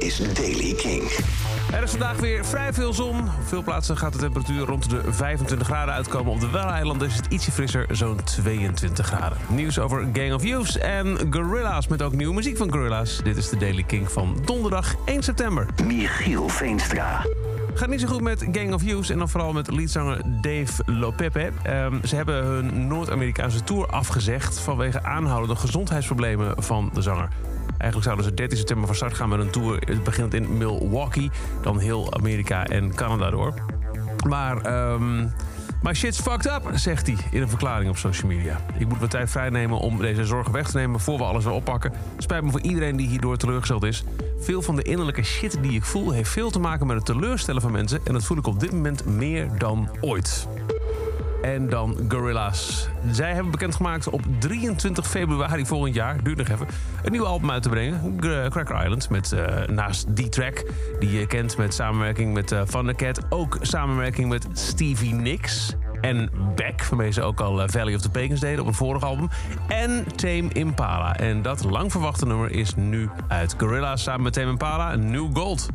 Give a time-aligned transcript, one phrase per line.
[0.00, 1.02] is Daily King.
[1.72, 3.18] Er is vandaag weer vrij veel zon.
[3.18, 6.32] Op veel plaatsen gaat de temperatuur rond de 25 graden uitkomen.
[6.32, 9.38] Op de Waddeneilanden is het ietsje frisser, zo'n 22 graden.
[9.48, 13.20] Nieuws over Gang of Youths en Gorilla's met ook nieuwe muziek van Gorilla's.
[13.22, 15.66] Dit is de Daily King van donderdag 1 september.
[15.86, 17.26] Michiel Veenstra.
[17.74, 21.50] Gaat niet zo goed met Gang of Youths en dan vooral met leadzanger Dave Lopepe.
[21.62, 27.28] Ehm, ze hebben hun Noord-Amerikaanse tour afgezegd vanwege aanhoudende gezondheidsproblemen van de zanger.
[27.66, 29.82] Eigenlijk zouden ze 13 september van start gaan met een tour.
[29.84, 31.30] Het begint in Milwaukee,
[31.62, 33.54] dan heel Amerika en Canada door.
[34.26, 35.26] Maar ehm
[35.82, 38.60] my shit's fucked up, zegt hij in een verklaring op social media.
[38.78, 41.52] Ik moet wat tijd vrijnemen om deze zorgen weg te nemen voor we alles weer
[41.52, 41.92] oppakken.
[42.18, 44.04] Spijt me voor iedereen die hierdoor teleurgesteld is.
[44.38, 47.60] Veel van de innerlijke shit die ik voel heeft veel te maken met het teleurstellen
[47.60, 48.00] van mensen.
[48.04, 50.46] En dat voel ik op dit moment meer dan ooit.
[51.42, 52.88] En dan Gorilla's.
[53.10, 56.66] Zij hebben bekendgemaakt op 23 februari volgend jaar, duurt nog even,
[57.02, 58.16] een nieuw album uit te brengen.
[58.50, 59.10] Cracker Island.
[59.10, 60.64] Met eh, naast die track
[60.98, 63.20] die je kent met samenwerking met uh, Van Cat.
[63.28, 65.74] Ook samenwerking met Stevie Nicks.
[66.00, 69.02] En Beck, waarmee ze ook al eh, Valley of the Pagans deden op een vorig
[69.02, 69.28] album.
[69.68, 71.16] En Tame Impala.
[71.16, 73.54] En dat lang verwachte nummer is nu uit.
[73.58, 75.68] Gorilla's samen met Tame Impala, New Gold.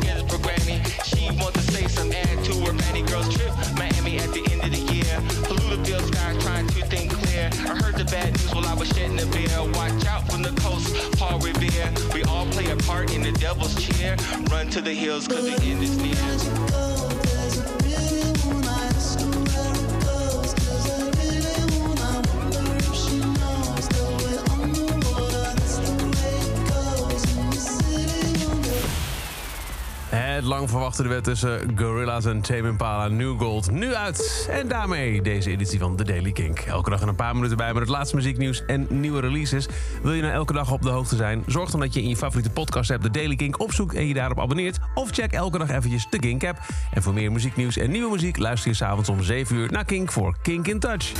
[0.00, 0.82] Skills programming.
[1.04, 3.52] She wants to say some add to her many Girls trip.
[3.76, 5.16] Miami at the end of the year.
[5.44, 7.50] Polluted sky, trying to think clear.
[7.52, 9.58] I heard the bad news while I was shedding a beer.
[9.74, 11.92] Watch out from the coast, Paul Revere.
[12.14, 14.16] We all play a part in the devil's cheer.
[14.50, 16.99] Run to the hills, cause the end is near.
[30.40, 34.48] Het lang verwachte duet tussen Gorilla's en Tame Impala New Gold nu uit.
[34.50, 36.58] En daarmee deze editie van The Daily Kink.
[36.58, 39.68] Elke dag een paar minuten bij met het laatste muzieknieuws en nieuwe releases.
[40.02, 41.42] Wil je nou elke dag op de hoogte zijn?
[41.46, 44.14] Zorg dan dat je in je favoriete podcast app The Daily Kink opzoekt en je
[44.14, 44.78] daarop abonneert.
[44.94, 46.58] Of check elke dag eventjes de Kink app.
[46.92, 50.12] En voor meer muzieknieuws en nieuwe muziek luister je s'avonds om 7 uur naar Kink
[50.12, 51.12] voor Kink in Touch.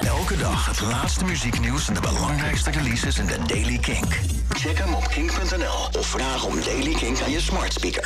[0.00, 4.20] Elke dag het laatste muzieknieuws en de belangrijkste releases in de Daily Kink.
[4.48, 8.04] Check hem op kink.nl of vraag om Daily Kink aan je smart speaker.